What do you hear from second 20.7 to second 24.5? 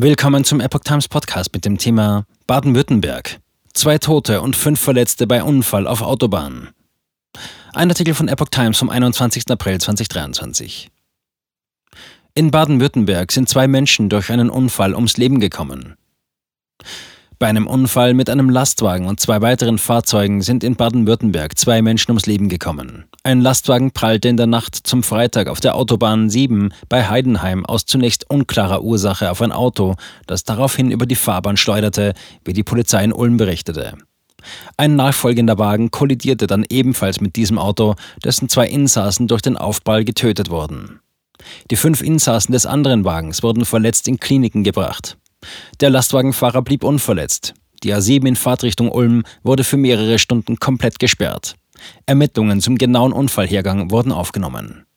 Baden-Württemberg zwei Menschen ums Leben gekommen. Ein Lastwagen prallte in der